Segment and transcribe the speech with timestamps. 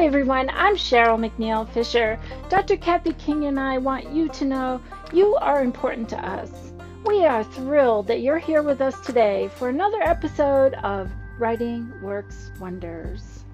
[0.00, 0.48] Hi, everyone.
[0.54, 2.18] I'm Cheryl McNeil Fisher.
[2.48, 2.78] Dr.
[2.78, 4.80] Kathy King and I want you to know
[5.12, 6.72] you are important to us.
[7.04, 12.50] We are thrilled that you're here with us today for another episode of Writing Works
[12.58, 13.44] Wonders.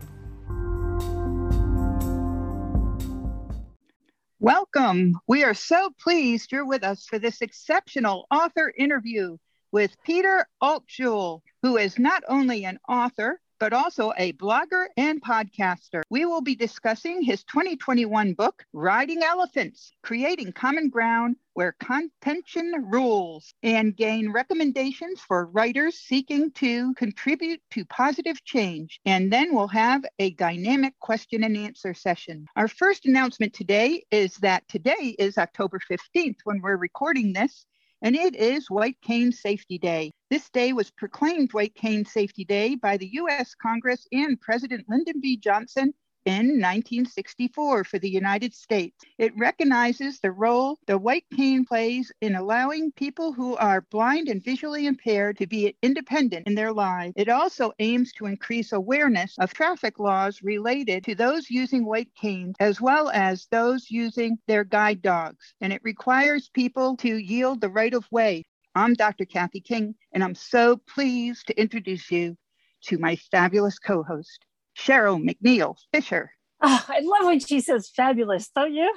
[4.39, 5.19] Welcome.
[5.27, 9.37] We are so pleased you're with us for this exceptional author interview
[9.73, 16.03] with Peter Altschul, who is not only an author, but also a blogger and podcaster.
[16.11, 23.53] We will be discussing his 2021 book, Riding Elephants Creating Common Ground Where Contention Rules,
[23.63, 29.01] and gain recommendations for writers seeking to contribute to positive change.
[29.05, 32.47] And then we'll have a dynamic question and answer session.
[32.57, 37.67] Our first announcement today is that today is October 15th when we're recording this
[38.03, 40.13] and it is White Cane Safety Day.
[40.29, 43.55] This day was proclaimed White Cane Safety Day by the U.S.
[43.55, 45.37] Congress and President Lyndon B.
[45.37, 49.05] Johnson in 1964 for the United States.
[49.19, 54.43] It recognizes the role the white cane plays in allowing people who are blind and
[54.43, 57.13] visually impaired to be independent in their lives.
[57.15, 62.57] It also aims to increase awareness of traffic laws related to those using white canes
[62.59, 65.55] as well as those using their guide dogs.
[65.61, 68.43] And it requires people to yield the right of way.
[68.77, 69.25] I'm Dr.
[69.25, 72.37] Kathy King, and I'm so pleased to introduce you
[72.83, 74.45] to my fabulous co host,
[74.79, 76.31] Cheryl McNeil Fisher.
[76.61, 78.95] Oh, I love when she says fabulous, don't you?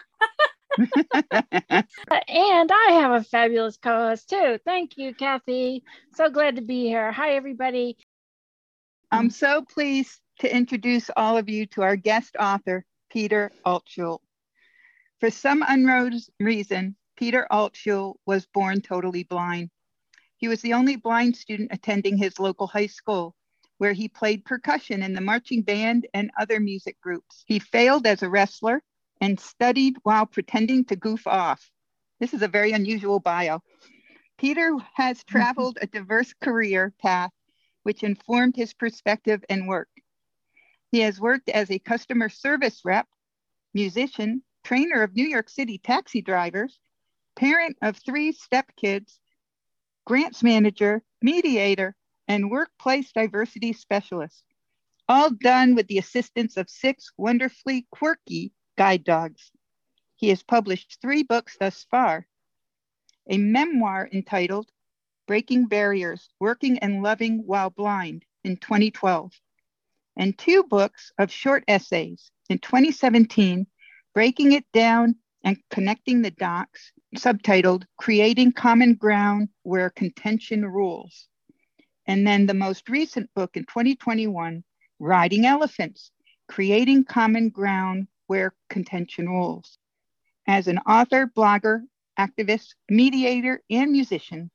[0.77, 4.59] and I have a fabulous co host too.
[4.66, 5.86] Thank you, Kathy.
[6.14, 7.14] So glad to be here.
[7.14, 7.95] Hi, everybody.
[9.14, 14.19] I'm so pleased to introduce all of you to our guest author, Peter Altschul.
[15.21, 19.70] For some unknown reason, Peter Altschul was born totally blind.
[20.38, 23.36] He was the only blind student attending his local high school
[23.78, 27.44] where he played percussion in the marching band and other music groups.
[27.45, 28.81] He failed as a wrestler
[29.20, 31.70] and studied while pretending to goof off.
[32.21, 33.60] This is a very unusual bio.
[34.38, 37.32] Peter has traveled a diverse career path,
[37.83, 39.89] which informed his perspective and work.
[40.89, 43.10] He has worked as a customer service rep,
[43.73, 46.80] musician, trainer of New York City taxi drivers,
[47.39, 49.17] parent of three stepkids,
[50.05, 51.95] grants manager, mediator,
[52.27, 54.44] and workplace diversity specialist,
[55.08, 59.52] all done with the assistance of six wonderfully quirky guide dogs.
[60.17, 62.28] He has published three books thus far
[63.30, 64.70] a memoir entitled
[65.26, 69.32] Breaking Barriers Working and Loving While Blind in 2012,
[70.17, 73.66] and two books of short essays in 2017
[74.14, 81.27] Breaking It Down and Connecting the Dots, subtitled Creating Common Ground Where Contention Rules.
[82.05, 84.64] And then the most recent book in 2021,
[84.99, 86.11] Riding Elephants
[86.48, 89.77] Creating Common Ground Where Contention Rules.
[90.48, 91.81] As an author, blogger,
[92.19, 94.52] activist, mediator, and musician,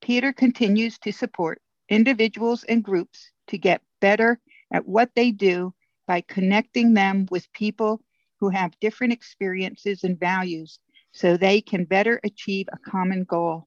[0.00, 4.40] Peter continues to support individuals and groups to get better
[4.72, 5.74] at what they do
[6.06, 8.00] by connecting them with people
[8.38, 10.78] who have different experiences and values
[11.12, 13.66] so they can better achieve a common goal.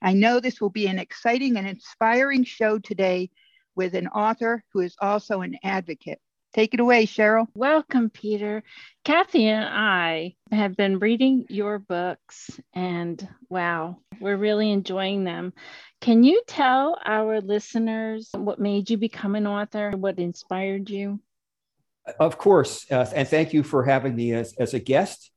[0.00, 3.30] I know this will be an exciting and inspiring show today
[3.74, 6.20] with an author who is also an advocate.
[6.52, 7.46] Take it away, Cheryl.
[7.54, 8.62] Welcome, Peter.
[9.04, 15.54] Kathy and I have been reading your books, and wow, we're really enjoying them.
[16.02, 21.20] Can you tell our listeners what made you become an author, what inspired you?
[22.18, 22.84] Of course.
[22.90, 25.31] Uh, and thank you for having me as, as a guest.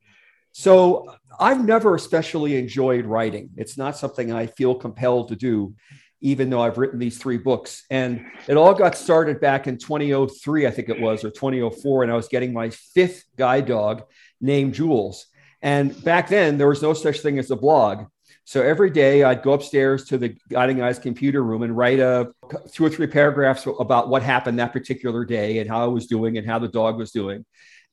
[0.57, 3.49] So I've never especially enjoyed writing.
[3.57, 5.75] It's not something I feel compelled to do,
[6.21, 7.83] even though I've written these three books.
[7.89, 12.03] And it all got started back in 2003, I think it was, or 2004.
[12.03, 14.03] And I was getting my fifth guide dog
[14.39, 15.27] named Jules.
[15.61, 18.05] And back then, there was no such thing as a blog.
[18.45, 22.31] So every day I'd go upstairs to the Guiding Eyes computer room and write a
[22.71, 26.37] two or three paragraphs about what happened that particular day and how I was doing
[26.37, 27.43] and how the dog was doing.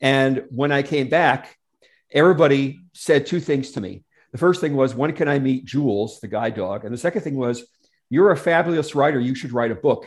[0.00, 1.56] And when I came back,
[2.12, 4.04] everybody said two things to me.
[4.32, 6.84] The first thing was, when can I meet Jules, the guide dog?
[6.84, 7.64] And the second thing was,
[8.08, 9.20] you're a fabulous writer.
[9.20, 10.06] You should write a book.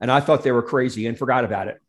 [0.00, 1.80] And I thought they were crazy and forgot about it.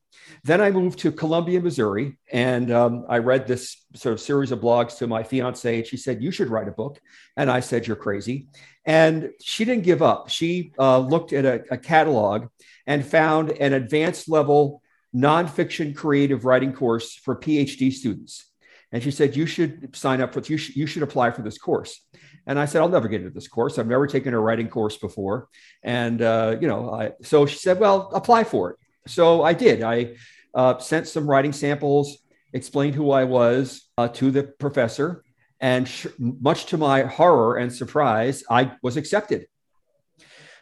[0.44, 4.60] Then I moved to Columbia, Missouri, and um, I read this sort of series of
[4.60, 5.78] blogs to my fiance.
[5.78, 7.00] And she said, You should write a book.
[7.36, 8.48] And I said, You're crazy.
[8.86, 10.30] And she didn't give up.
[10.30, 12.48] She uh, looked at a, a catalog
[12.86, 14.82] and found an advanced level
[15.16, 18.46] nonfiction creative writing course for PhD students.
[18.96, 21.58] And she said, You should sign up for you should, you should apply for this
[21.58, 22.00] course.
[22.48, 23.78] And I said, I'll never get into this course.
[23.78, 25.50] I've never taken a writing course before.
[25.84, 28.78] And, uh, you know, I, so she said, Well, apply for it.
[29.06, 29.84] So I did.
[29.84, 30.16] I
[30.54, 32.20] uh, sent some writing samples,
[32.54, 35.26] explained who I was uh, to the professor.
[35.60, 39.48] And sh- much to my horror and surprise, I was accepted.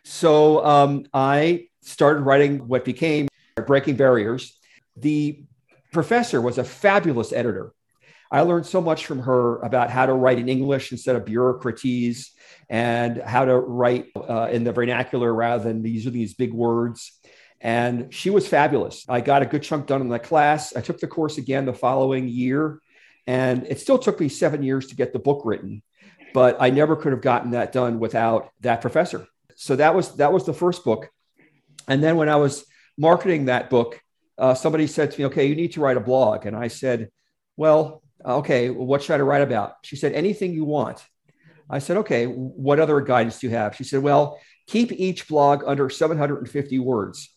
[0.05, 3.27] So um, I started writing what became
[3.67, 4.57] Breaking Barriers.
[4.97, 5.43] The
[5.91, 7.73] professor was a fabulous editor.
[8.33, 12.31] I learned so much from her about how to write in English instead of bureaucraties
[12.67, 17.19] and how to write uh, in the vernacular rather than these these big words.
[17.61, 19.05] And she was fabulous.
[19.07, 20.75] I got a good chunk done in the class.
[20.75, 22.79] I took the course again the following year,
[23.27, 25.83] and it still took me seven years to get the book written,
[26.33, 29.27] but I never could have gotten that done without that professor.
[29.55, 31.11] So that was that was the first book.
[31.87, 32.65] And then when I was
[32.97, 34.01] marketing that book,
[34.39, 37.09] uh, somebody said to me, "Okay, you need to write a blog," and I said,
[37.57, 39.75] "Well." okay, what should I write about?
[39.83, 41.05] She said, anything you want.
[41.69, 43.75] I said, okay, what other guidance do you have?
[43.75, 47.29] She said, well, keep each blog under 750 words.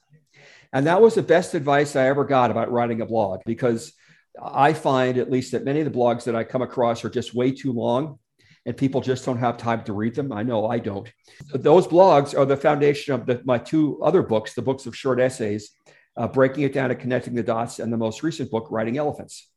[0.73, 3.93] And that was the best advice I ever got about writing a blog because
[4.41, 7.35] I find, at least, that many of the blogs that I come across are just
[7.35, 8.19] way too long
[8.67, 10.33] and people just don't have time to read them.
[10.33, 11.11] I know I don't.
[11.55, 15.21] Those blogs are the foundation of the, my two other books, the books of short
[15.21, 15.71] essays,
[16.17, 19.49] uh, Breaking It Down and Connecting the Dots, and the most recent book, Riding Elephants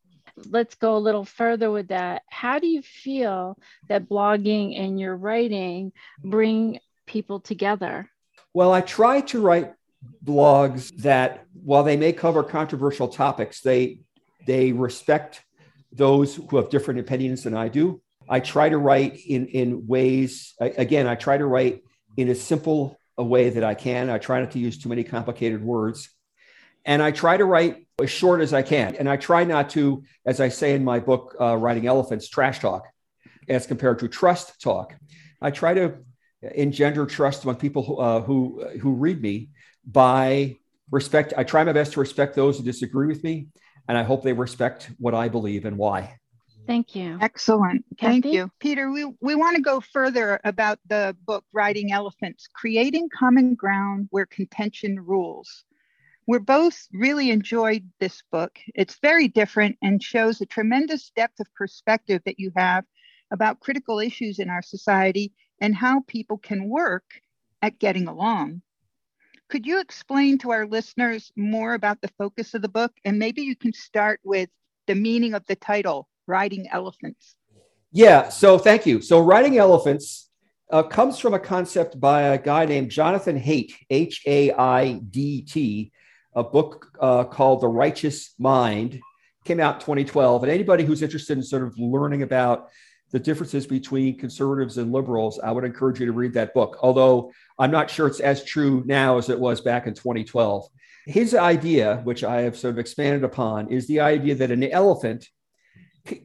[0.50, 2.24] let's go a little further with that.
[2.30, 3.58] How do you feel
[3.88, 5.92] that blogging and your writing
[6.24, 8.10] bring people together?
[8.54, 9.74] Well, I try to write
[10.24, 14.02] blogs that while they may cover controversial topics, they
[14.46, 15.44] they respect
[15.92, 18.02] those who have different opinions than I do.
[18.28, 21.84] I try to write in in ways again, I try to write
[22.18, 24.10] in as simple a way that I can.
[24.10, 26.10] I try not to use too many complicated words.
[26.90, 28.96] And I try to write as short as I can.
[28.96, 32.58] And I try not to, as I say in my book, uh, Riding Elephants, trash
[32.58, 32.88] talk
[33.48, 34.96] as compared to trust talk.
[35.40, 36.00] I try to
[36.42, 39.50] engender trust among people who, uh, who, who read me
[39.86, 40.58] by
[40.90, 41.32] respect.
[41.38, 43.50] I try my best to respect those who disagree with me,
[43.88, 46.16] and I hope they respect what I believe and why.
[46.66, 47.20] Thank you.
[47.22, 47.86] Excellent.
[48.00, 48.22] Kathy?
[48.22, 48.52] Thank you.
[48.60, 54.08] Peter, we, we want to go further about the book Riding Elephants Creating Common Ground
[54.10, 55.66] Where Contention Rules.
[56.30, 58.60] We're both really enjoyed this book.
[58.76, 62.84] It's very different and shows a tremendous depth of perspective that you have
[63.32, 67.06] about critical issues in our society and how people can work
[67.64, 68.62] at getting along.
[69.50, 72.92] Could you explain to our listeners more about the focus of the book?
[73.04, 74.50] And maybe you can start with
[74.86, 77.34] the meaning of the title, Riding Elephants.
[77.92, 79.02] Yeah, so thank you.
[79.02, 80.30] So, Riding Elephants
[80.70, 85.42] uh, comes from a concept by a guy named Jonathan Haidt, H A I D
[85.42, 85.92] T,
[86.36, 89.00] a book uh, called The Righteous Mind,
[89.46, 90.44] came out 2012.
[90.44, 92.70] And anybody who's interested in sort of learning about
[93.12, 96.78] the differences between conservatives and liberals, I would encourage you to read that book.
[96.82, 100.68] Although I'm not sure it's as true now as it was back in 2012.
[101.08, 105.28] His idea, which I have sort of expanded upon, is the idea that an elephant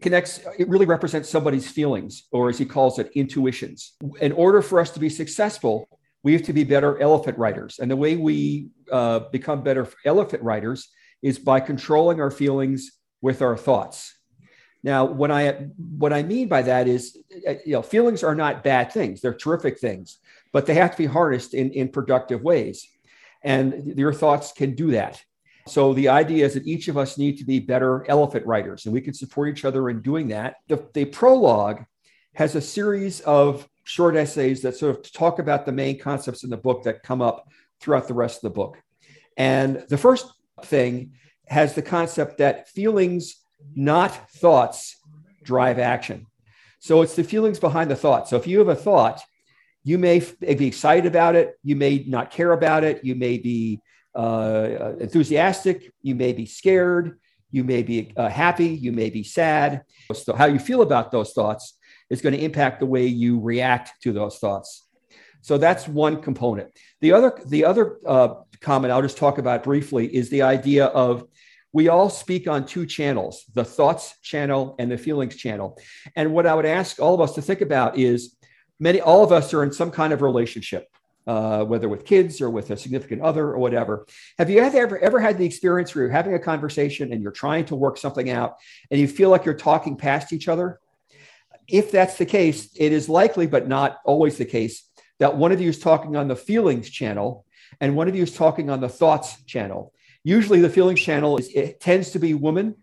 [0.00, 3.94] connects, it really represents somebody's feelings, or as he calls it, intuitions.
[4.20, 5.88] In order for us to be successful,
[6.24, 7.78] we have to be better elephant riders.
[7.78, 10.88] And the way we uh, become better elephant riders
[11.22, 12.90] is by controlling our feelings
[13.20, 14.12] with our thoughts.
[14.82, 15.68] Now, what I
[15.98, 17.16] what I mean by that is,
[17.48, 20.18] uh, you know, feelings are not bad things; they're terrific things,
[20.52, 22.86] but they have to be harnessed in in productive ways,
[23.42, 25.22] and your thoughts can do that.
[25.66, 28.92] So the idea is that each of us need to be better elephant riders, and
[28.92, 30.56] we can support each other in doing that.
[30.68, 31.84] The, the prologue
[32.34, 36.50] has a series of short essays that sort of talk about the main concepts in
[36.50, 37.48] the book that come up
[37.80, 38.78] throughout the rest of the book.
[39.36, 40.32] And the first
[40.64, 41.12] thing
[41.46, 43.36] has the concept that feelings,
[43.74, 44.96] not thoughts,
[45.42, 46.26] drive action.
[46.78, 48.28] So it's the feelings behind the thought.
[48.28, 49.20] So if you have a thought,
[49.84, 53.80] you may be excited about it, you may not care about it, you may be
[54.14, 57.18] uh, enthusiastic, you may be scared,
[57.50, 59.82] you may be uh, happy, you may be sad.
[60.12, 61.78] So how you feel about those thoughts
[62.14, 64.86] is going to impact the way you react to those thoughts.
[65.42, 66.70] So that's one component.
[67.00, 68.28] The other, the other uh,
[68.60, 71.26] comment I'll just talk about briefly is the idea of
[71.72, 75.76] we all speak on two channels the thoughts channel and the feelings channel.
[76.16, 78.36] And what I would ask all of us to think about is
[78.78, 80.86] many, all of us are in some kind of relationship.
[81.26, 84.06] Uh, whether with kids or with a significant other or whatever.
[84.36, 87.64] Have you ever, ever had the experience where you're having a conversation and you're trying
[87.66, 88.56] to work something out
[88.90, 90.80] and you feel like you're talking past each other?
[91.68, 95.60] If that's the case, it is likely, but not always the case, that one of
[95.60, 97.44] you is talking on the feelings channel
[97.80, 99.92] and one of you is talking on the thoughts channel.
[100.22, 102.76] Usually, the feelings channel is, it tends to be women,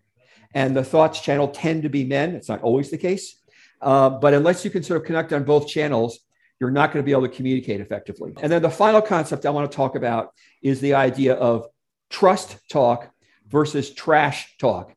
[0.54, 2.34] and the thoughts channel tend to be men.
[2.34, 3.40] It's not always the case,
[3.80, 6.20] uh, but unless you can sort of connect on both channels,
[6.60, 8.32] you're not going to be able to communicate effectively.
[8.40, 11.66] And then the final concept I want to talk about is the idea of
[12.10, 13.10] trust talk
[13.48, 14.94] versus trash talk.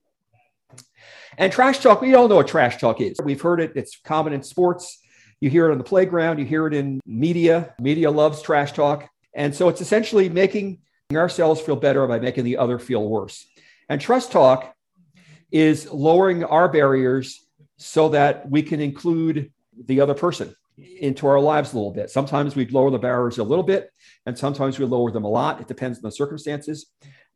[1.38, 3.18] And trash talk, we all know what trash talk is.
[3.24, 5.01] We've heard it, it's common in sports.
[5.42, 7.74] You hear it on the playground, you hear it in media.
[7.80, 9.10] Media loves trash talk.
[9.36, 10.80] And so it's essentially making
[11.13, 13.46] ourselves feel better by making the other feel worse.
[13.89, 14.74] And trust talk
[15.51, 17.46] is lowering our barriers
[17.77, 19.51] so that we can include
[19.86, 22.10] the other person into our lives a little bit.
[22.10, 23.92] Sometimes we lower the barriers a little bit,
[24.25, 25.62] and sometimes we lower them a lot.
[25.62, 26.88] It depends on the circumstances.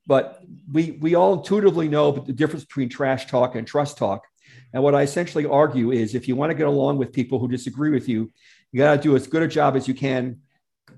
[0.10, 0.42] But
[0.74, 4.26] we, we all intuitively know the difference between trash talk and trust talk.
[4.74, 7.48] And what I essentially argue is if you want to get along with people who
[7.48, 8.32] disagree with you,
[8.72, 10.40] you got to do as good a job as you can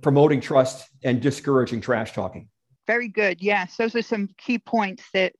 [0.01, 2.47] promoting trust and discouraging trash talking.
[2.87, 3.41] Very good.
[3.41, 5.33] Yes, those are some key points that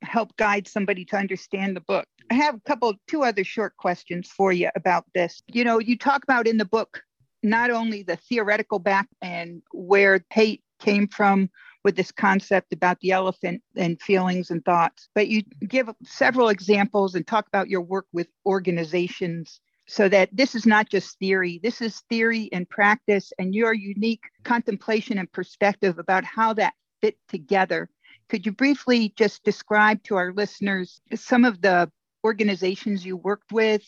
[0.00, 2.06] help guide somebody to understand the book.
[2.30, 5.42] I have a couple, two other short questions for you about this.
[5.48, 7.02] You know, you talk about in the book
[7.42, 11.50] not only the theoretical back and where hate came from
[11.84, 17.14] with this concept about the elephant and feelings and thoughts, but you give several examples
[17.14, 21.80] and talk about your work with organizations so that this is not just theory, this
[21.80, 27.90] is theory and practice and your unique contemplation and perspective about how that fit together.
[28.28, 31.90] Could you briefly just describe to our listeners some of the
[32.24, 33.82] organizations you worked with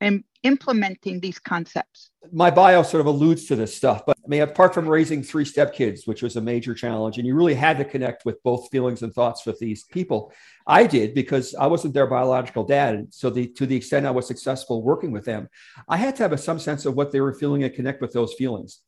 [0.00, 2.10] and implementing these concepts?
[2.32, 5.44] My bio sort of alludes to this stuff, but I mean, apart from raising three
[5.44, 8.68] step kids, which was a major challenge, and you really had to connect with both
[8.70, 10.32] feelings and thoughts with these people.
[10.66, 12.94] I did because I wasn't their biological dad.
[12.94, 15.48] And so the, to the extent I was successful working with them,
[15.88, 18.12] I had to have a, some sense of what they were feeling and connect with
[18.12, 18.80] those feelings.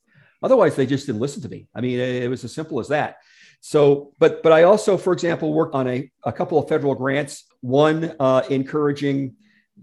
[0.42, 1.68] Otherwise, they just didn't listen to me.
[1.74, 3.16] I mean, it was as simple as that.
[3.60, 7.44] So, but but I also, for example, worked on a, a couple of federal grants.
[7.60, 9.36] One uh, encouraging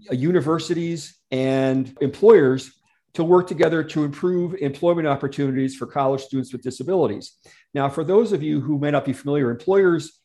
[0.08, 2.72] Uh, universities and employers
[3.12, 7.38] to work together to improve employment opportunities for college students with disabilities.
[7.74, 10.20] Now, for those of you who may not be familiar, employers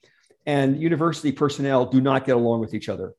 [0.46, 3.14] and university personnel do not get along with each other.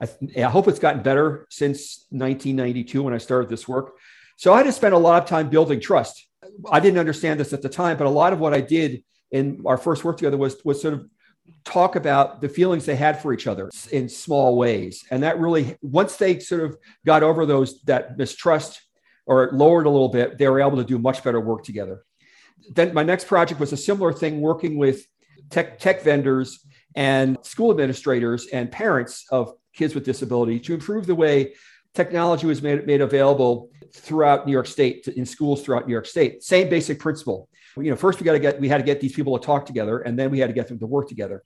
[0.00, 3.92] I, th- I hope it's gotten better since 1992 when I started this work.
[4.36, 6.26] So I had to spend a lot of time building trust.
[6.70, 9.62] I didn't understand this at the time, but a lot of what I did in
[9.66, 11.06] our first work together was was sort of
[11.64, 15.04] talk about the feelings they had for each other in small ways.
[15.10, 18.80] And that really once they sort of got over those that mistrust
[19.26, 22.04] or lowered a little bit they were able to do much better work together.
[22.70, 25.06] Then my next project was a similar thing working with
[25.50, 31.14] tech tech vendors and school administrators and parents of kids with disability to improve the
[31.14, 31.54] way
[31.94, 36.42] technology was made, made available throughout New York State in schools throughout New York State.
[36.42, 39.12] Same basic principle you know, first we got to get we had to get these
[39.12, 41.42] people to talk together, and then we had to get them to work together.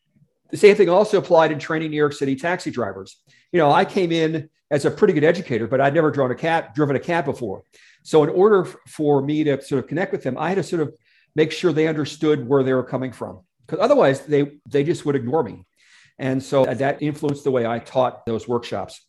[0.51, 3.21] The same thing also applied in training New York City taxi drivers.
[3.53, 6.35] You know, I came in as a pretty good educator, but I'd never drawn a
[6.35, 7.63] cab, driven a cab before.
[8.03, 10.83] So in order for me to sort of connect with them, I had to sort
[10.83, 10.95] of
[11.35, 15.17] make sure they understood where they were coming from, because otherwise they they just would
[15.17, 15.65] ignore me.
[16.19, 19.05] And so that influenced the way I taught those workshops.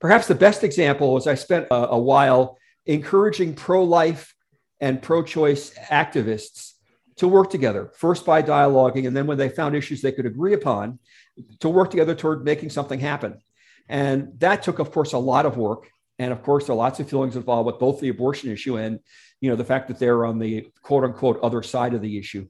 [0.00, 4.34] Perhaps the best example is I spent a, a while encouraging pro-life
[4.80, 6.72] and pro choice activists
[7.16, 10.54] to work together, first by dialoguing, and then when they found issues they could agree
[10.54, 10.98] upon,
[11.60, 13.38] to work together toward making something happen.
[13.88, 15.90] And that took, of course, a lot of work.
[16.18, 19.00] And of course, there are lots of feelings involved with both the abortion issue and
[19.40, 22.46] you know the fact that they're on the quote unquote other side of the issue.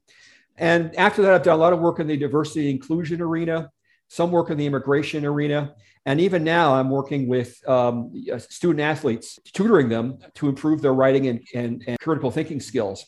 [0.56, 3.70] And after that, I've done a lot of work in the diversity inclusion arena,
[4.08, 5.74] some work in the immigration arena,
[6.06, 11.26] and even now, I'm working with um, student athletes, tutoring them to improve their writing
[11.26, 13.04] and, and, and critical thinking skills.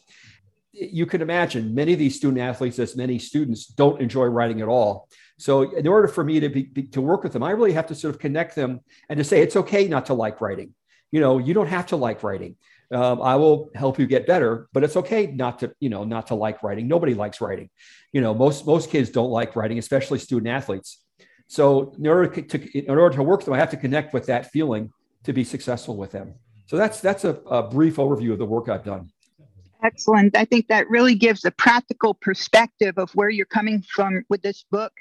[0.73, 4.69] You can imagine many of these student athletes, as many students, don't enjoy writing at
[4.69, 5.09] all.
[5.39, 7.95] So, in order for me to be, to work with them, I really have to
[7.95, 10.75] sort of connect them and to say it's okay not to like writing.
[11.11, 12.57] You know, you don't have to like writing.
[12.93, 16.27] Um, I will help you get better, but it's okay not to, you know, not
[16.27, 16.89] to like writing.
[16.89, 17.71] Nobody likes writing.
[18.13, 21.02] You know, most most kids don't like writing, especially student athletes.
[21.53, 24.25] So in order to, in order to work with them, I have to connect with
[24.25, 24.91] that feeling
[25.25, 26.33] to be successful with them.
[26.65, 29.11] So that's that's a, a brief overview of the work I've done.
[29.85, 30.35] Excellent.
[30.35, 34.65] I think that really gives a practical perspective of where you're coming from with this
[34.71, 34.95] book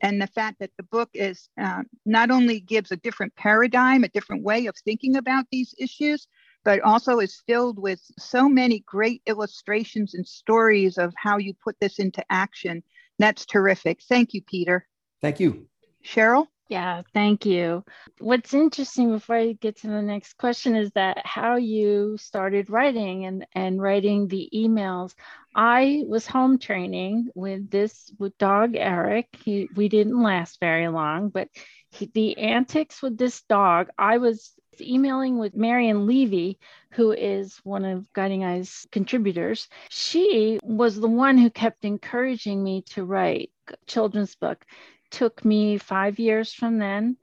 [0.00, 4.08] and the fact that the book is uh, not only gives a different paradigm, a
[4.08, 6.26] different way of thinking about these issues,
[6.64, 11.76] but also is filled with so many great illustrations and stories of how you put
[11.78, 12.82] this into action.
[13.18, 14.00] That's terrific.
[14.08, 14.86] Thank you, Peter.
[15.20, 15.66] Thank you.
[16.04, 16.46] Cheryl?
[16.68, 17.84] Yeah, thank you.
[18.20, 23.24] What's interesting before I get to the next question is that how you started writing
[23.24, 25.14] and, and writing the emails.
[25.52, 29.26] I was home training with this with dog Eric.
[29.44, 31.48] He, we didn't last very long, but
[31.90, 36.56] he, the antics with this dog, I was emailing with Marion Levy,
[36.92, 39.66] who is one of Guiding Eyes contributors.
[39.88, 43.50] She was the one who kept encouraging me to write
[43.86, 44.64] children's book.
[45.10, 47.16] Took me five years from then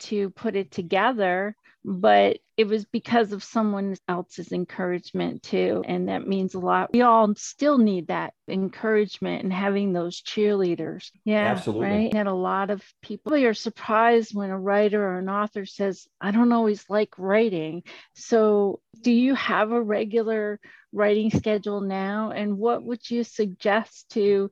[0.00, 5.82] to put it together but it was because of someone else's encouragement too.
[5.86, 6.92] And that means a lot.
[6.92, 11.10] We all still need that encouragement and having those cheerleaders.
[11.24, 11.46] Yeah.
[11.46, 11.86] Absolutely.
[11.86, 12.14] Right.
[12.14, 16.30] And a lot of people are surprised when a writer or an author says, I
[16.30, 17.82] don't always like writing.
[18.14, 20.60] So, do you have a regular
[20.92, 22.30] writing schedule now?
[22.30, 24.50] And what would you suggest to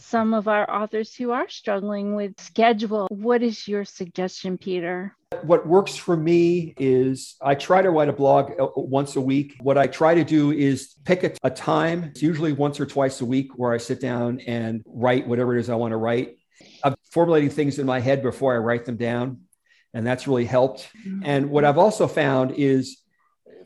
[0.00, 3.06] some of our authors who are struggling with schedule.
[3.10, 5.14] What is your suggestion, Peter?
[5.42, 9.56] What works for me is I try to write a blog uh, once a week.
[9.60, 13.20] What I try to do is pick a, a time, it's usually once or twice
[13.20, 16.36] a week, where I sit down and write whatever it is I want to write.
[16.82, 19.42] I'm formulating things in my head before I write them down,
[19.94, 20.90] and that's really helped.
[21.06, 21.22] Mm-hmm.
[21.24, 23.00] And what I've also found is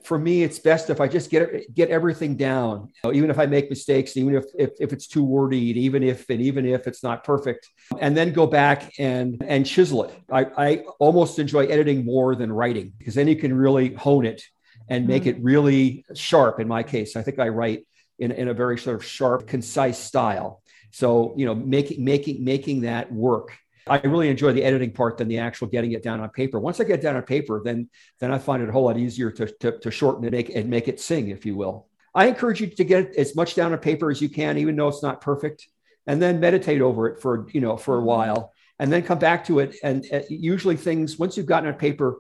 [0.05, 3.39] for me, it's best if I just get get everything down, you know, even if
[3.39, 6.87] I make mistakes, even if, if, if it's too wordy, even if and even if
[6.87, 7.69] it's not perfect,
[7.99, 10.15] and then go back and and chisel it.
[10.31, 14.43] I, I almost enjoy editing more than writing because then you can really hone it
[14.89, 15.39] and make mm-hmm.
[15.39, 16.61] it really sharp.
[16.61, 17.87] In my case, I think I write
[18.19, 20.63] in, in a very sort of sharp, concise style.
[20.91, 25.29] So you know, making making making that work I really enjoy the editing part than
[25.29, 26.59] the actual getting it down on paper.
[26.59, 27.89] Once I get down on paper, then
[28.19, 30.71] then I find it a whole lot easier to, to, to shorten it make, and
[30.71, 31.89] make it sing, if you will.
[32.15, 34.89] I encourage you to get as much down on paper as you can, even though
[34.89, 35.69] it's not perfect,
[36.07, 39.45] and then meditate over it for you know for a while, and then come back
[39.47, 39.77] to it.
[39.83, 42.19] And uh, usually, things once you've gotten on paper,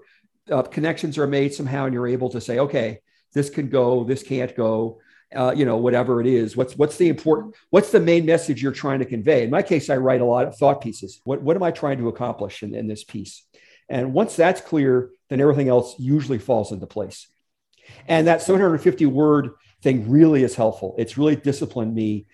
[0.50, 3.00] uh, connections are made somehow, and you're able to say, okay,
[3.33, 5.00] this can go, this can't go
[5.35, 6.57] uh, you know, whatever it is.
[6.57, 7.55] What's what's the important?
[7.71, 9.45] What's the main message you're trying to convey?
[9.45, 11.21] In my case, I write a lot of thought pieces.
[11.25, 13.45] What what am I trying to accomplish in, in this piece?
[13.88, 17.29] And once that's clear, then everything else usually falls into place.
[18.09, 19.50] And that 750 word
[19.83, 20.95] thing really is helpful.
[20.99, 22.26] It's really disciplined me.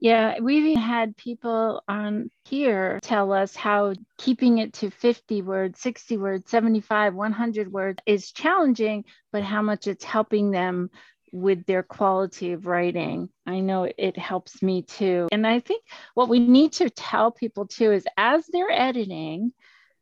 [0.00, 5.80] Yeah, we've even had people on here tell us how keeping it to 50 words,
[5.80, 10.90] 60 words, 75, 100 words is challenging, but how much it's helping them
[11.32, 13.28] with their quality of writing.
[13.46, 15.28] I know it helps me too.
[15.32, 19.52] And I think what we need to tell people too is as they're editing,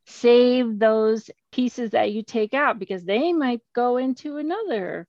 [0.06, 5.06] save those pieces that you take out because they might go into another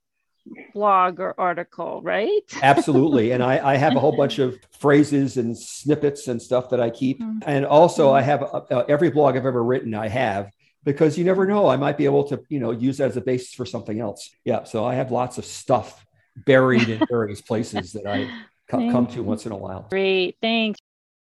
[0.73, 2.41] blog or article, right?
[2.62, 3.32] Absolutely.
[3.32, 6.89] And I, I, have a whole bunch of phrases and snippets and stuff that I
[6.89, 7.21] keep.
[7.21, 7.39] Mm-hmm.
[7.45, 10.49] And also, I have uh, uh, every blog I've ever written, I have
[10.88, 13.21] because you never know i might be able to you know use that as a
[13.21, 16.06] basis for something else yeah so i have lots of stuff
[16.45, 18.28] buried in various places that I
[18.69, 19.88] co- come to once in a while.
[19.89, 20.80] Great, thanks.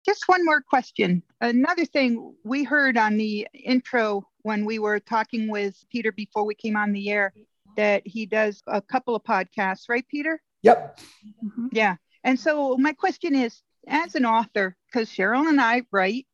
[0.07, 1.23] Just one more question.
[1.41, 6.55] Another thing we heard on the intro when we were talking with Peter before we
[6.55, 7.35] came on the air
[7.77, 10.41] that he does a couple of podcasts, right, Peter?
[10.63, 11.01] Yep.
[11.45, 11.67] Mm-hmm.
[11.73, 11.97] Yeah.
[12.25, 16.27] And so my question is as an author, because Cheryl and I write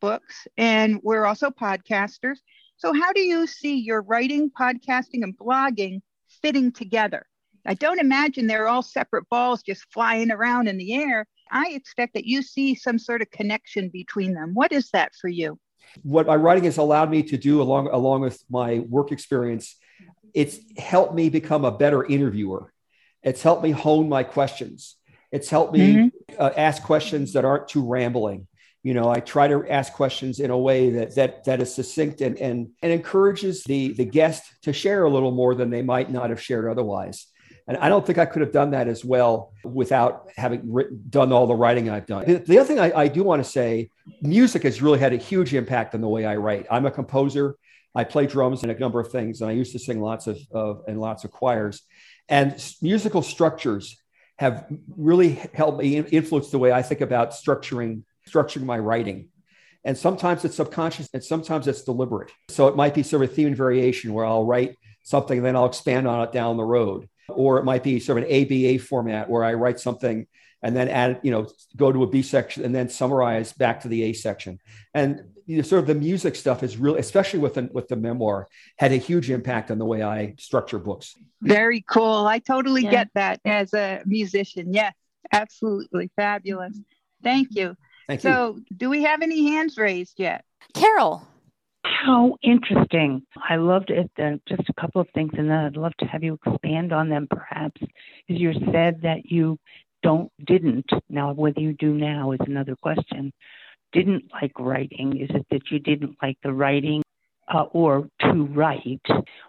[0.00, 2.38] books and we're also podcasters.
[2.78, 6.00] So, how do you see your writing, podcasting, and blogging
[6.42, 7.26] fitting together?
[7.66, 11.26] I don't imagine they're all separate balls just flying around in the air.
[11.50, 14.54] I expect that you see some sort of connection between them.
[14.54, 15.58] What is that for you?
[16.02, 19.76] What my writing has allowed me to do along along with my work experience,
[20.34, 22.72] it's helped me become a better interviewer.
[23.22, 24.96] It's helped me hone my questions.
[25.32, 26.34] It's helped me mm-hmm.
[26.38, 28.46] uh, ask questions that aren't too rambling.
[28.82, 32.20] You know, I try to ask questions in a way that that that is succinct
[32.20, 36.10] and and, and encourages the the guest to share a little more than they might
[36.10, 37.26] not have shared otherwise.
[37.68, 41.32] And I don't think I could have done that as well without having written, done
[41.32, 42.24] all the writing I've done.
[42.24, 43.90] The, the other thing I, I do want to say
[44.22, 46.66] music has really had a huge impact on the way I write.
[46.70, 47.56] I'm a composer.
[47.94, 50.38] I play drums and a number of things, and I used to sing lots of,
[50.52, 51.82] of and lots of choirs.
[52.28, 54.00] And musical structures
[54.38, 59.28] have really helped me influence the way I think about structuring structuring my writing.
[59.84, 62.32] And sometimes it's subconscious and sometimes it's deliberate.
[62.48, 65.66] So it might be sort of a theme variation where I'll write something then I'll
[65.66, 69.28] expand on it down the road or it might be sort of an ABA format
[69.28, 70.26] where I write something
[70.62, 73.88] and then add, you know, go to a B section and then summarize back to
[73.88, 74.58] the A section.
[74.94, 77.96] And you know, sort of the music stuff is really, especially with the, with the
[77.96, 81.14] memoir, had a huge impact on the way I structure books.
[81.40, 82.26] Very cool.
[82.26, 82.90] I totally yeah.
[82.90, 84.74] get that as a musician.
[84.74, 84.92] Yes,
[85.32, 86.76] absolutely fabulous.
[87.22, 87.76] Thank you.
[88.08, 88.76] Thank so, you.
[88.76, 90.44] do we have any hands raised yet?
[90.74, 91.26] Carol.
[92.04, 93.22] How interesting.
[93.48, 94.10] I loved it.
[94.18, 97.08] Uh, just a couple of things, and then I'd love to have you expand on
[97.08, 97.80] them perhaps.
[97.82, 99.58] Is you said that you
[100.02, 103.32] don't, didn't, now whether you do now is another question,
[103.92, 105.20] didn't like writing.
[105.20, 107.02] Is it that you didn't like the writing?
[107.52, 109.00] uh, or to write.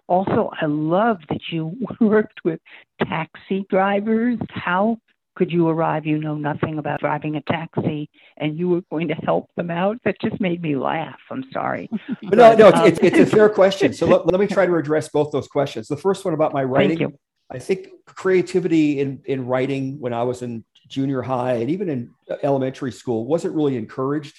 [0.06, 2.60] Also, I love that you worked with
[3.00, 4.38] taxi drivers.
[4.50, 4.98] How
[5.38, 6.04] could you arrive?
[6.04, 9.96] You know nothing about driving a taxi, and you were going to help them out.
[10.04, 11.20] That just made me laugh.
[11.30, 11.88] I'm sorry.
[12.24, 13.92] but, no, no, it's, it's, it's, a um, fair question.
[13.92, 15.86] So let, let me try to address both those questions.
[15.86, 17.16] The first one about my writing.
[17.50, 22.10] I think creativity in, in writing when I was in junior high and even in
[22.42, 24.38] elementary school wasn't really encouraged.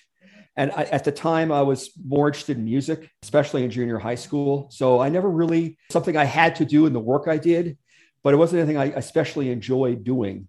[0.55, 4.15] And I, at the time, I was more interested in music, especially in junior high
[4.15, 4.67] school.
[4.69, 7.77] So I never really something I had to do in the work I did,
[8.21, 10.47] but it wasn't anything I especially enjoyed doing.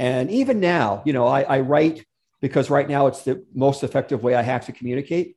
[0.00, 2.06] And even now, you know, I, I write
[2.40, 5.36] because right now it's the most effective way I have to communicate.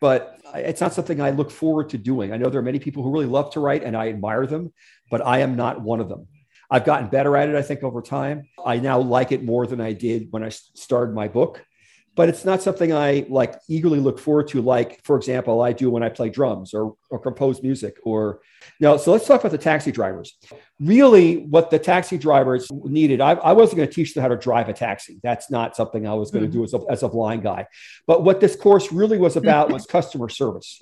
[0.00, 2.32] But it's not something I look forward to doing.
[2.32, 4.72] I know there are many people who really love to write and I admire them,
[5.10, 6.28] but I am not one of them.
[6.70, 8.44] I've gotten better at it, I think, over time.
[8.64, 11.64] I now like it more than I did when I started my book
[12.16, 14.62] but it's not something I like eagerly look forward to.
[14.62, 18.40] Like, for example, I do when I play drums or, or compose music or
[18.80, 18.96] no.
[18.96, 20.36] So let's talk about the taxi drivers.
[20.80, 24.36] Really, what the taxi drivers needed, I, I wasn't going to teach them how to
[24.36, 25.18] drive a taxi.
[25.22, 26.76] That's not something I was going to do mm-hmm.
[26.76, 27.66] as a, as a blind guy.
[28.06, 30.80] But what this course really was about was customer service.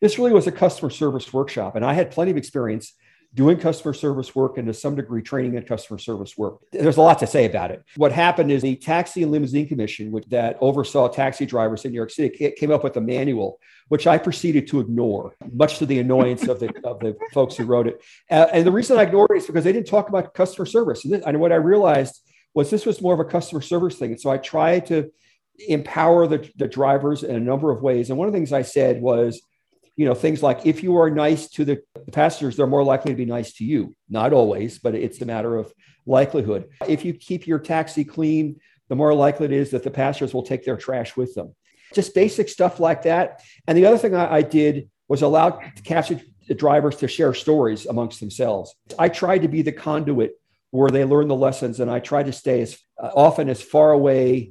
[0.00, 1.76] This really was a customer service workshop.
[1.76, 2.92] And I had plenty of experience
[3.34, 6.60] doing customer service work and to some degree training in customer service work.
[6.70, 7.82] There's a lot to say about it.
[7.96, 11.96] What happened is the Taxi and Limousine Commission, which that oversaw taxi drivers in New
[11.96, 15.98] York City, came up with a manual, which I proceeded to ignore, much to the
[15.98, 18.00] annoyance of the of the folks who wrote it.
[18.30, 21.04] Uh, and the reason I ignored it is because they didn't talk about customer service.
[21.04, 22.20] And, this, and what I realized
[22.54, 24.12] was this was more of a customer service thing.
[24.12, 25.10] And so I tried to
[25.68, 28.10] empower the, the drivers in a number of ways.
[28.10, 29.42] And one of the things I said was,
[29.96, 33.16] you know things like if you are nice to the passengers they're more likely to
[33.16, 33.94] be nice to you.
[34.08, 35.72] Not always but it's a matter of
[36.06, 36.68] likelihood.
[36.86, 40.42] If you keep your taxi clean the more likely it is that the passengers will
[40.42, 41.54] take their trash with them.
[41.94, 43.42] Just basic stuff like that.
[43.66, 46.20] And the other thing i, I did was allow taxi
[46.56, 48.74] drivers to share stories amongst themselves.
[48.98, 50.32] I tried to be the conduit
[50.74, 53.92] where they learn the lessons and i try to stay as uh, often as far
[53.92, 54.50] away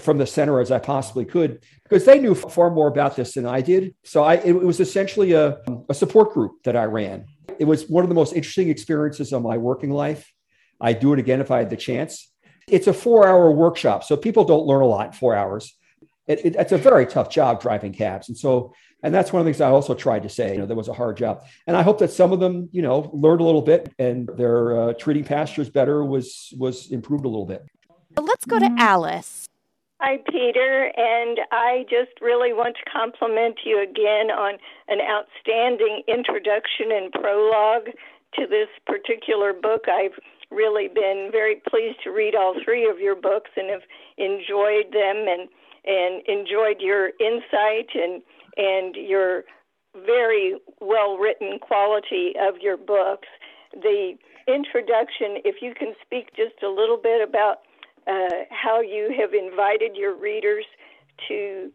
[0.00, 3.46] from the center as I possibly could because they knew far more about this than
[3.46, 3.94] I did.
[4.04, 7.26] So I, it was essentially a, a support group that I ran.
[7.58, 10.32] It was one of the most interesting experiences of my working life.
[10.80, 12.30] I'd do it again if I had the chance.
[12.66, 15.76] It's a four hour workshop, so people don't learn a lot in four hours.
[16.26, 18.28] It, it, it's a very tough job driving cabs.
[18.28, 20.66] And so, and that's one of the things I also tried to say, you know,
[20.66, 21.44] there was a hard job.
[21.66, 24.80] And I hope that some of them, you know, learned a little bit and their
[24.80, 27.66] uh, treating pastures better was, was improved a little bit.
[28.18, 29.46] Let's go to Alice.
[30.06, 36.92] Hi, Peter, and I just really want to compliment you again on an outstanding introduction
[36.92, 37.88] and prologue
[38.36, 39.88] to this particular book.
[39.88, 40.12] I've
[40.50, 43.88] really been very pleased to read all three of your books and have
[44.18, 45.48] enjoyed them and
[45.88, 48.20] and enjoyed your insight and
[48.58, 49.44] and your
[50.04, 53.28] very well written quality of your books.
[53.72, 57.64] The introduction, if you can speak just a little bit about
[58.06, 60.64] uh, how you have invited your readers
[61.28, 61.70] to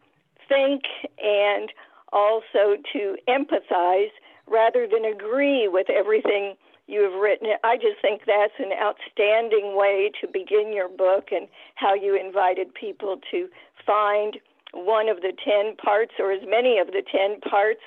[0.48, 0.84] think
[1.22, 1.72] and
[2.12, 4.12] also to empathize
[4.48, 6.56] rather than agree with everything
[6.88, 7.48] you have written.
[7.64, 12.74] I just think that's an outstanding way to begin your book and how you invited
[12.74, 13.48] people to
[13.86, 14.38] find
[14.74, 17.82] one of the 10 parts or as many of the 10 parts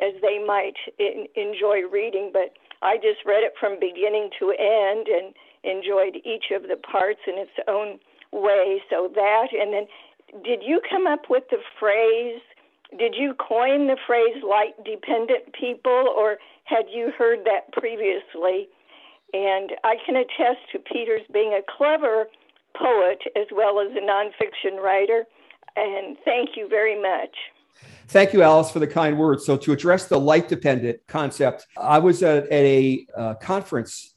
[0.00, 2.30] as they might in, enjoy reading.
[2.32, 7.20] But I just read it from beginning to end and enjoyed each of the parts
[7.26, 7.98] in its own
[8.32, 8.82] way.
[8.90, 9.86] So that, and then
[10.44, 12.40] did you come up with the phrase?
[12.98, 18.68] Did you coin the phrase light dependent people, or had you heard that previously?
[19.32, 22.26] And I can attest to Peter's being a clever
[22.76, 25.24] poet as well as a nonfiction writer.
[25.76, 27.36] And thank you very much.
[28.08, 29.44] Thank you, Alice, for the kind words.
[29.44, 34.14] So, to address the light dependent concept, I was at, at a uh, conference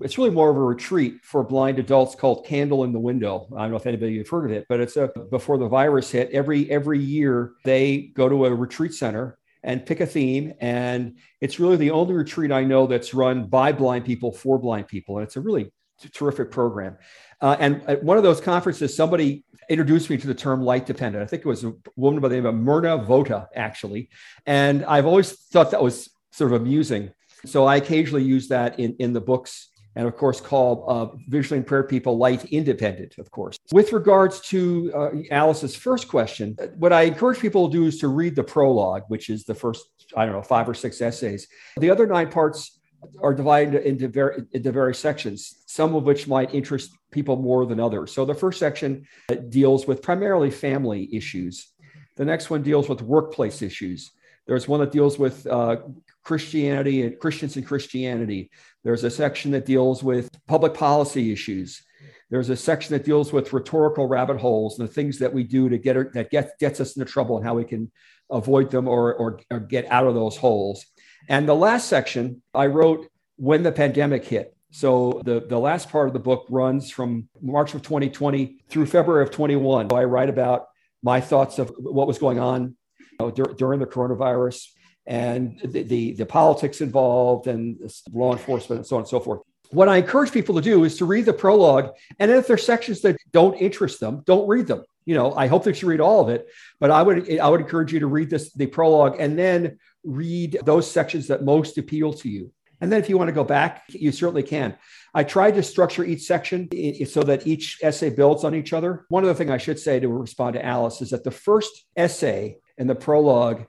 [0.00, 3.46] it's really more of a retreat for blind adults called Candle in the Window.
[3.54, 6.10] I don't know if anybody have heard of it, but it's a before the virus
[6.10, 6.30] hit.
[6.30, 11.60] Every every year they go to a retreat center and pick a theme, and it's
[11.60, 15.26] really the only retreat I know that's run by blind people for blind people, and
[15.26, 15.70] it's a really
[16.12, 16.96] terrific program.
[17.40, 21.22] Uh, and at one of those conferences, somebody introduced me to the term light dependent.
[21.22, 24.08] I think it was a woman by the name of Myrna Vota, actually,
[24.46, 27.10] and I've always thought that was sort of amusing.
[27.44, 31.58] So I occasionally use that in in the books and of course call uh, visually
[31.58, 33.56] impaired people light independent, of course.
[33.72, 38.08] With regards to uh, Alice's first question, what I encourage people to do is to
[38.08, 39.84] read the prologue, which is the first,
[40.16, 41.48] I don't know, five or six essays.
[41.76, 42.78] The other nine parts
[43.20, 47.80] are divided into, very, into various sections, some of which might interest people more than
[47.80, 48.12] others.
[48.12, 49.06] So the first section
[49.48, 51.68] deals with primarily family issues.
[52.16, 54.12] The next one deals with workplace issues.
[54.46, 55.76] There's one that deals with uh,
[56.24, 58.50] Christianity and Christians and Christianity.
[58.84, 61.82] There's a section that deals with public policy issues.
[62.30, 65.68] There's a section that deals with rhetorical rabbit holes and the things that we do
[65.68, 67.92] to get that get, gets us into trouble and how we can
[68.30, 70.86] avoid them or, or, or get out of those holes.
[71.28, 74.56] And the last section I wrote when the pandemic hit.
[74.70, 79.22] So the, the last part of the book runs from March of 2020 through February
[79.22, 79.90] of 21.
[79.90, 80.68] So I write about
[81.02, 84.68] my thoughts of what was going on you know, dur- during the coronavirus
[85.06, 89.40] and the, the, the politics involved and law enforcement and so on and so forth.
[89.70, 91.90] What I encourage people to do is to read the prologue.
[92.18, 94.84] And if there's sections that don't interest them, don't read them.
[95.04, 96.46] You know, I hope that you read all of it,
[96.78, 100.60] but I would I would encourage you to read this the prologue and then read
[100.64, 102.52] those sections that most appeal to you.
[102.80, 104.76] And then if you want to go back, you certainly can.
[105.14, 106.68] I tried to structure each section
[107.06, 109.06] so that each essay builds on each other.
[109.08, 112.58] One other thing I should say to respond to Alice is that the first essay
[112.78, 113.66] in the prologue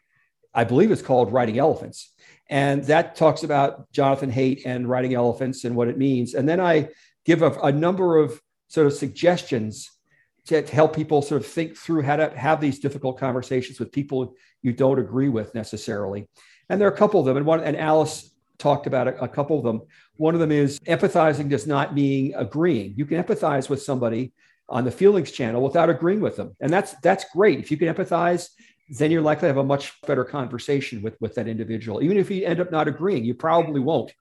[0.54, 2.12] I believe it's called Riding Elephants.
[2.50, 6.34] And that talks about Jonathan Haidt and riding elephants and what it means.
[6.34, 6.90] And then I
[7.26, 9.90] give a, a number of sort of suggestions
[10.48, 13.92] to, to, help people sort of think through how to have these difficult conversations with
[13.92, 16.28] people you don't agree with necessarily.
[16.70, 17.38] And there are a couple of them.
[17.38, 19.82] And one, and Alice talked about a, a couple of them.
[20.18, 22.94] One of them is empathizing does not mean agreeing.
[22.98, 24.34] You can empathize with somebody
[24.70, 26.56] on the feelings channel without agreeing with them.
[26.60, 27.60] And that's that's great.
[27.60, 28.50] If you can empathize
[28.98, 32.04] then you're likely to have a much better conversation with, with that individual.
[32.04, 34.14] Even if you end up not agreeing, you probably won't.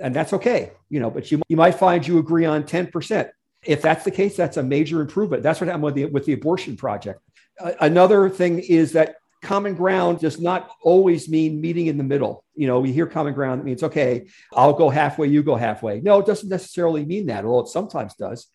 [0.00, 3.30] And that's okay, you know, but you, you might find you agree on 10%.
[3.64, 5.42] If that's the case, that's a major improvement.
[5.42, 7.20] That's what happened with the, with the abortion project.
[7.60, 12.44] Uh, another thing is that common ground does not always mean meeting in the middle.
[12.54, 16.00] You know, we hear common ground, it means, okay, I'll go halfway, you go halfway.
[16.00, 18.46] No, it doesn't necessarily mean that, although it sometimes does.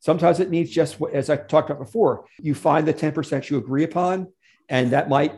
[0.00, 3.84] Sometimes it means just, as I talked about before, you find the 10% you agree
[3.84, 4.28] upon
[4.68, 5.34] and that might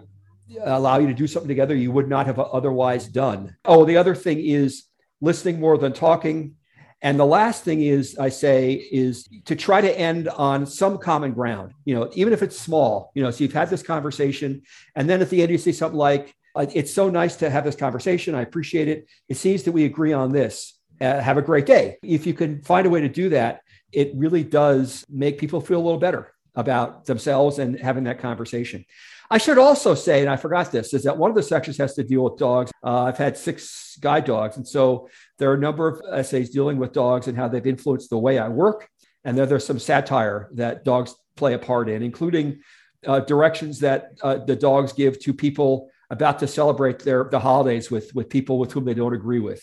[0.63, 3.57] allow you to do something together you would not have otherwise done.
[3.65, 4.85] Oh, the other thing is
[5.21, 6.55] listening more than talking.
[7.03, 11.33] And the last thing is, I say, is to try to end on some common
[11.33, 14.63] ground, you know, even if it's small, you know, so you've had this conversation.
[14.95, 17.77] And then at the end, you say something like, it's so nice to have this
[17.77, 18.35] conversation.
[18.35, 19.07] I appreciate it.
[19.29, 20.79] It seems that we agree on this.
[20.99, 21.99] Uh, have a great day.
[22.03, 23.61] If you can find a way to do that,
[23.93, 28.87] it really does make people feel a little better about themselves and having that conversation.
[29.31, 31.95] I should also say, and I forgot this, is that one of the sections has
[31.95, 32.71] to deal with dogs.
[32.85, 34.57] Uh, I've had six guide dogs.
[34.57, 35.09] And so
[35.39, 38.39] there are a number of essays dealing with dogs and how they've influenced the way
[38.39, 38.89] I work.
[39.25, 42.61] And then there's some satire that dogs play a part in, including
[43.07, 47.91] uh, directions that uh, the dogs give to people about to celebrate their the holidays
[47.91, 49.63] with, with people with whom they don't agree with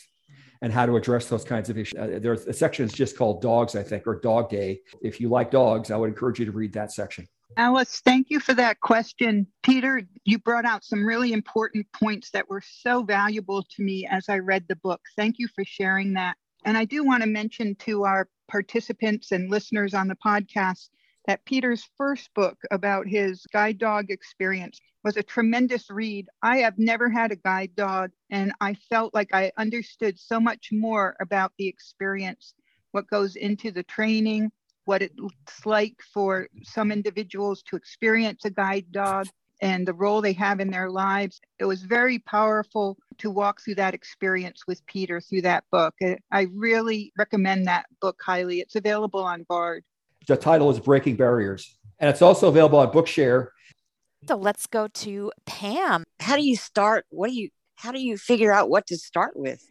[0.62, 1.97] and how to address those kinds of issues.
[1.99, 4.82] Uh, there's a section is just called dogs, I think, or dog day.
[5.02, 7.28] If you like dogs, I would encourage you to read that section.
[7.56, 9.46] Alice, thank you for that question.
[9.62, 14.28] Peter, you brought out some really important points that were so valuable to me as
[14.28, 15.02] I read the book.
[15.16, 16.36] Thank you for sharing that.
[16.66, 20.89] And I do want to mention to our participants and listeners on the podcast
[21.28, 26.28] that Peter's first book about his guide dog experience was a tremendous read.
[26.42, 30.70] I have never had a guide dog, and I felt like I understood so much
[30.72, 32.56] more about the experience,
[32.92, 34.52] what goes into the training,
[34.86, 39.28] what it's like for some individuals to experience a guide dog
[39.62, 41.39] and the role they have in their lives.
[41.60, 45.93] It was very powerful to walk through that experience with Peter through that book.
[46.32, 48.60] I really recommend that book highly.
[48.60, 49.84] It's available on Bard.
[50.28, 53.50] The title is Breaking Barriers, and it's also available on Bookshare.
[54.28, 56.04] So let's go to Pam.
[56.19, 57.06] How do you start?
[57.10, 57.50] What do you?
[57.76, 59.62] How do you figure out what to start with?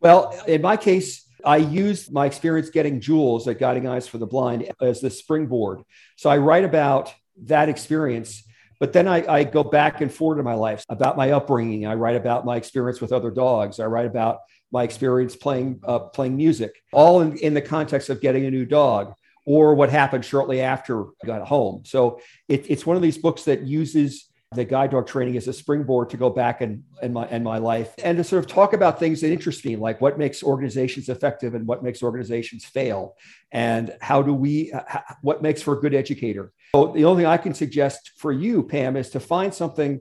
[0.00, 4.26] Well, in my case, I use my experience getting Jules at Guiding Eyes for the
[4.26, 5.82] Blind as the springboard.
[6.16, 8.42] So I write about that experience,
[8.80, 11.86] but then I, I go back and forth in my life about my upbringing.
[11.86, 13.78] I write about my experience with other dogs.
[13.78, 14.40] I write about
[14.72, 18.66] my experience playing uh, playing music, all in, in the context of getting a new
[18.66, 21.84] dog or what happened shortly after I got home.
[21.86, 25.52] So it, it's one of these books that uses the guide dog training is a
[25.52, 28.74] springboard to go back in, in my in my life and to sort of talk
[28.74, 33.16] about things that interest me, like what makes organizations effective and what makes organizations fail,
[33.50, 34.82] and how do we uh,
[35.22, 36.52] what makes for a good educator.
[36.76, 40.00] So the only thing I can suggest for you, Pam, is to find something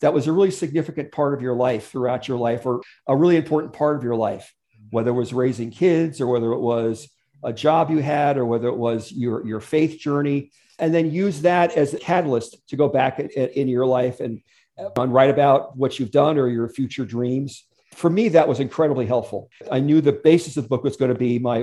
[0.00, 3.36] that was a really significant part of your life throughout your life, or a really
[3.36, 4.54] important part of your life,
[4.90, 7.08] whether it was raising kids or whether it was
[7.42, 11.42] a job you had or whether it was your your faith journey and then use
[11.42, 14.40] that as a catalyst to go back in your life and,
[14.78, 17.66] uh, and write about what you've done or your future dreams.
[17.92, 19.50] For me, that was incredibly helpful.
[19.70, 21.58] I knew the basis of the book was going to be my,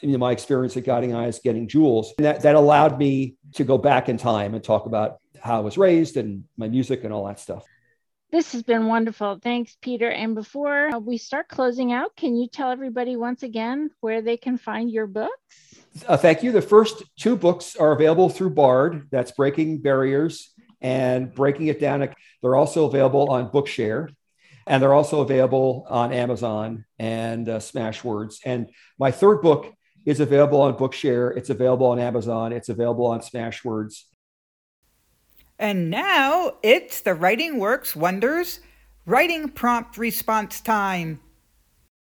[0.00, 2.12] you know, my experience at Guiding Eyes, getting Jules.
[2.18, 5.60] And that, that allowed me to go back in time and talk about how I
[5.60, 7.64] was raised and my music and all that stuff.
[8.32, 9.38] This has been wonderful.
[9.42, 10.10] Thanks, Peter.
[10.10, 14.56] And before we start closing out, can you tell everybody once again where they can
[14.56, 15.74] find your books?
[16.08, 16.50] Uh, thank you.
[16.50, 19.08] The first two books are available through Bard.
[19.10, 22.08] That's Breaking Barriers and Breaking It Down.
[22.40, 24.08] They're also available on Bookshare.
[24.66, 28.36] And they're also available on Amazon and uh, Smashwords.
[28.46, 29.70] And my third book
[30.06, 31.36] is available on Bookshare.
[31.36, 32.52] It's available on Amazon.
[32.54, 34.04] It's available on Smashwords.
[35.62, 38.58] And now it's the Writing Works Wonders
[39.06, 41.20] Writing Prompt Response Time.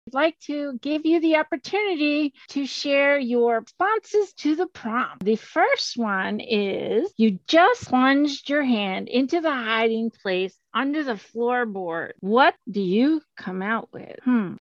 [0.06, 5.24] I'd like to give you the opportunity to share your responses to the prompt.
[5.24, 11.14] The first one is you just plunged your hand into the hiding place under the
[11.14, 12.12] floorboard.
[12.20, 14.20] What do you come out with?
[14.26, 14.56] Hmm.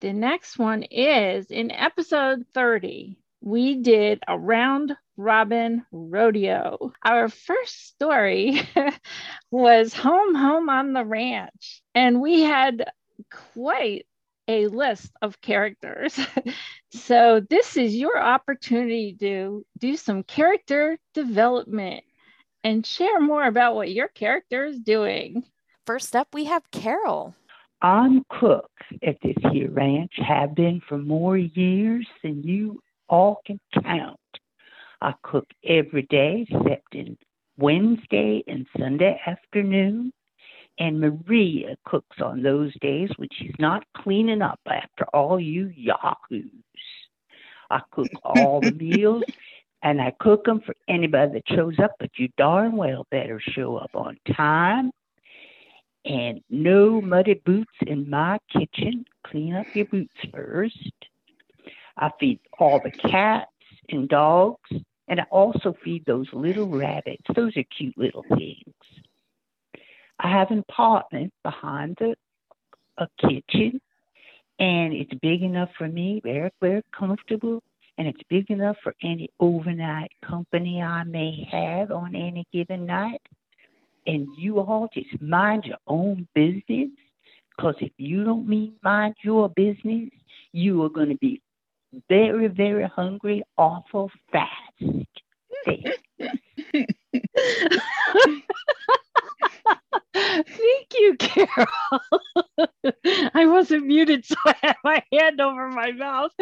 [0.00, 6.92] The next one is in episode 30, we did a round robin rodeo.
[7.04, 8.60] Our first story
[9.50, 12.90] was Home Home on the Ranch, and we had
[13.54, 14.06] quite
[14.48, 16.18] a list of characters.
[16.92, 22.04] so, this is your opportunity to do some character development
[22.62, 25.44] and share more about what your character is doing.
[25.86, 27.34] First up, we have Carol.
[27.82, 28.70] I'm cook
[29.02, 34.18] at this here ranch, have been for more years than you all can count.
[35.00, 37.16] I cook every day except in
[37.58, 40.12] Wednesday and Sunday afternoon.
[40.78, 46.50] And Maria cooks on those days when she's not cleaning up after all you yahoos.
[47.70, 49.24] I cook all the meals
[49.82, 53.76] and I cook them for anybody that shows up, but you darn well better show
[53.76, 54.90] up on time.
[56.04, 59.04] And no muddy boots in my kitchen.
[59.26, 60.92] Clean up your boots first.
[61.96, 63.50] I feed all the cats
[63.90, 64.70] and dogs,
[65.08, 67.22] and I also feed those little rabbits.
[67.34, 68.74] Those are cute little things.
[70.18, 72.14] I have an apartment behind the
[72.98, 73.78] a kitchen,
[74.58, 77.62] and it's big enough for me, very, very comfortable
[77.98, 83.20] and it's big enough for any overnight company I may have on any given night.
[84.06, 86.90] And you all just mind your own business,
[87.56, 90.10] because if you don't mean mind your business,
[90.52, 91.40] you are going to be
[92.08, 94.50] very, very hungry awful fast.
[100.14, 101.66] Thank you, Carol.
[103.34, 106.30] I wasn't muted, so I had my hand over my mouth.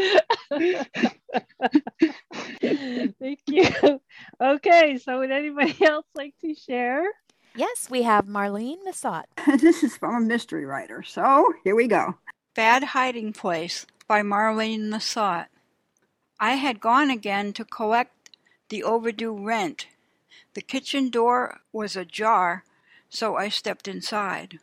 [3.21, 4.01] Thank you.
[4.41, 7.05] Okay, so would anybody else like to share?
[7.57, 9.27] Yes, we have Marlene Massot.
[9.61, 12.15] this is from a mystery writer, so here we go.
[12.55, 15.47] Bad Hiding Place by Marlene Massot.
[16.39, 18.31] I had gone again to collect
[18.69, 19.87] the overdue rent.
[20.55, 22.65] The kitchen door was ajar
[23.15, 24.59] so I stepped inside.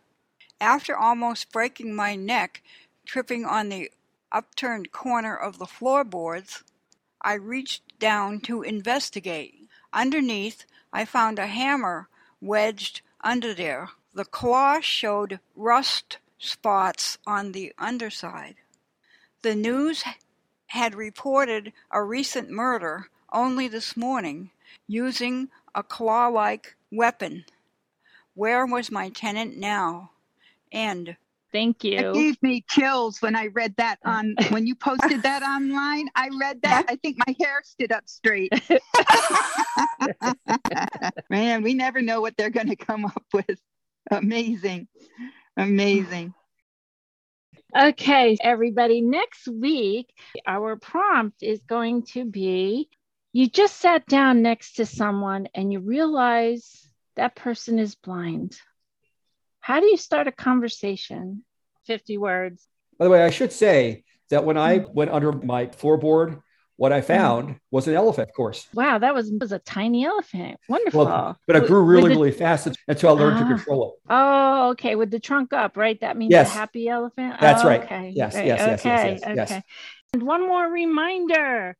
[0.59, 2.61] After almost breaking my neck
[3.05, 3.89] tripping on the
[4.31, 6.63] upturned corner of the floorboards,
[7.21, 9.69] I reached down to investigate.
[9.93, 12.09] Underneath, I found a hammer
[12.41, 13.89] wedged under there.
[14.13, 18.55] The claw showed rust spots on the underside.
[19.43, 20.03] The news
[20.67, 24.51] had reported a recent murder only this morning
[24.87, 27.45] using a claw like weapon.
[28.35, 30.11] Where was my tenant now?
[30.71, 31.17] And
[31.51, 31.97] Thank you.
[31.97, 36.07] It gave me chills when I read that on when you posted that online.
[36.15, 36.85] I read that.
[36.87, 38.53] I think my hair stood up straight.
[41.29, 43.59] Man, we never know what they're going to come up with.
[44.11, 44.87] Amazing.
[45.57, 46.33] Amazing.
[47.77, 49.01] Okay, everybody.
[49.01, 50.13] Next week,
[50.45, 52.89] our prompt is going to be
[53.33, 58.57] you just sat down next to someone and you realize that person is blind.
[59.61, 61.43] How do you start a conversation?
[61.87, 62.67] 50 words.
[62.99, 64.93] By the way, I should say that when I hmm.
[64.93, 66.41] went under my floorboard,
[66.81, 68.67] what I found was an elephant, of course.
[68.73, 70.59] Wow, that was, was a tiny elephant.
[70.67, 71.05] Wonderful.
[71.05, 73.47] Well, but it grew really, the, really fast until I learned to ah.
[73.49, 74.01] control it.
[74.09, 74.95] Oh, okay.
[74.95, 76.01] With the trunk up, right?
[76.01, 76.49] That means yes.
[76.49, 77.35] a happy elephant.
[77.39, 77.83] That's oh, right.
[77.83, 78.13] Okay.
[78.15, 78.47] Yes, right.
[78.47, 79.11] yes, yes, okay.
[79.11, 79.51] yes, yes, yes.
[79.51, 79.63] Okay.
[80.13, 81.77] And one more reminder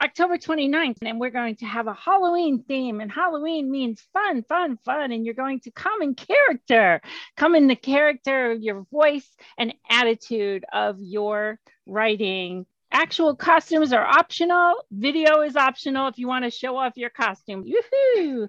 [0.00, 3.00] October 29th, and we're going to have a Halloween theme.
[3.00, 5.10] And Halloween means fun, fun, fun.
[5.10, 7.00] And you're going to come in character,
[7.36, 9.28] come in the character of your voice
[9.58, 12.66] and attitude of your writing.
[12.94, 14.84] Actual costumes are optional.
[14.92, 17.64] Video is optional if you want to show off your costume.
[17.66, 18.48] Yoo-hoo!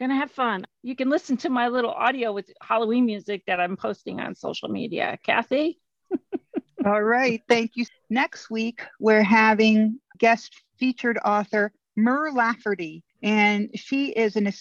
[0.00, 0.64] Gonna have fun.
[0.82, 4.68] You can listen to my little audio with Halloween music that I'm posting on social
[4.68, 5.16] media.
[5.22, 5.78] Kathy?
[6.84, 7.40] All right.
[7.48, 7.84] Thank you.
[8.10, 14.52] Next week, we're having guest featured author Mur Lafferty, and she is an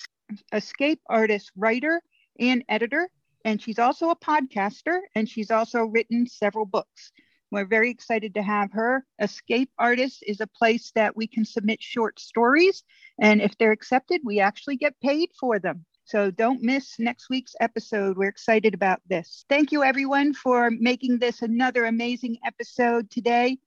[0.53, 2.03] escape artist, writer,
[2.39, 3.09] and editor.
[3.45, 7.11] And she's also a podcaster and she's also written several books.
[7.53, 9.05] We're very excited to have her.
[9.21, 12.83] Escape Artist is a place that we can submit short stories.
[13.21, 15.85] And if they're accepted, we actually get paid for them.
[16.03, 18.17] So don't miss next week's episode.
[18.17, 19.45] We're excited about this.
[19.49, 23.59] Thank you, everyone, for making this another amazing episode today.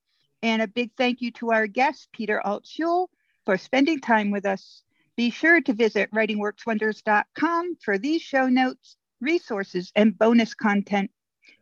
[0.43, 3.07] And a big thank you to our guest, Peter Altschul,
[3.45, 4.83] for spending time with us.
[5.15, 11.09] Be sure to visit writingworkswonders.com for these show notes, resources, and bonus content.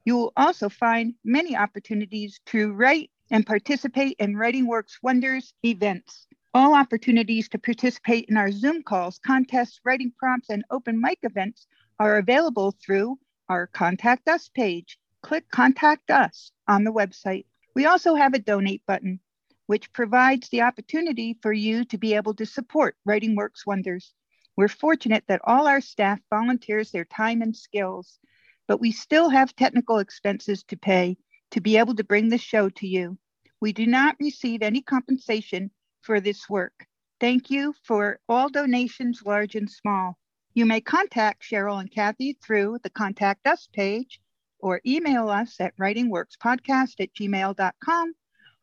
[0.04, 6.28] You will also find many opportunities to write and participate in Writing Works Wonders events.
[6.54, 11.68] All opportunities to participate in our Zoom calls, contests, writing prompts, and open mic events
[12.00, 13.20] are available through
[13.50, 14.98] our Contact Us page.
[15.22, 17.46] Click Contact Us on the website.
[17.74, 19.20] We also have a donate button,
[19.66, 24.14] which provides the opportunity for you to be able to support Writing Works Wonders.
[24.56, 28.20] We're fortunate that all our staff volunteers their time and skills
[28.68, 31.18] but we still have technical expenses to pay
[31.52, 33.18] to be able to bring the show to you.
[33.62, 36.86] We do not receive any compensation for this work.
[37.20, 40.18] Thank you for all donations, large and small.
[40.54, 44.22] You may contact Cheryl and Kathy through the Contact Us page
[44.60, 48.14] or email us at writingworkspodcast at gmail.com